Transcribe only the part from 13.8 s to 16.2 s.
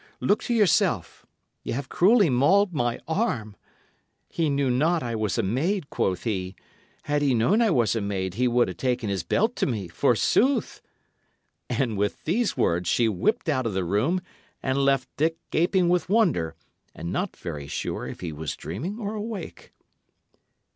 room and left Dick gaping with